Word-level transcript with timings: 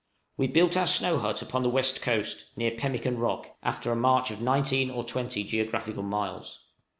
We 0.35 0.47
built 0.47 0.75
our 0.75 0.87
snow 0.87 1.19
hut 1.19 1.43
upon 1.43 1.61
the 1.61 1.69
west 1.69 2.01
coast, 2.01 2.57
near 2.57 2.71
Pemmican 2.71 3.19
Rock, 3.19 3.51
after 3.61 3.91
a 3.91 3.95
march 3.95 4.31
of 4.31 4.41
19 4.41 4.89
or 4.89 5.03
20 5.03 5.43
geographical 5.43 6.01
miles. 6.01 6.65